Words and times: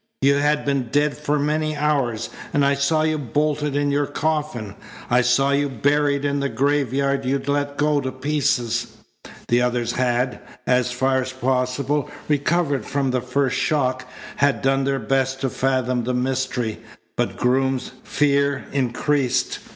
You 0.23 0.33
had 0.37 0.65
been 0.65 0.87
dead 0.91 1.15
for 1.15 1.37
many 1.37 1.77
hours. 1.77 2.31
And 2.55 2.65
I 2.65 2.73
saw 2.73 3.03
you 3.03 3.19
bolted 3.19 3.75
in 3.75 3.91
your 3.91 4.07
coffin. 4.07 4.75
I 5.11 5.21
saw 5.21 5.51
you 5.51 5.69
buried 5.69 6.25
in 6.25 6.39
the 6.39 6.49
graveyard 6.49 7.23
you'd 7.23 7.47
let 7.47 7.77
go 7.77 8.01
to 8.01 8.11
pieces." 8.11 8.97
The 9.47 9.61
others 9.61 9.91
had, 9.91 10.39
as 10.65 10.91
far 10.91 11.21
as 11.21 11.31
possible, 11.33 12.09
recovered 12.27 12.83
from 12.87 13.11
the 13.11 13.21
first 13.21 13.57
shock, 13.57 14.07
had 14.37 14.63
done 14.63 14.85
their 14.85 14.97
best 14.97 15.39
to 15.41 15.51
fathom 15.51 16.03
the 16.03 16.15
mystery, 16.15 16.79
but 17.15 17.37
Groom's 17.37 17.91
fear 18.03 18.63
increased. 18.71 19.59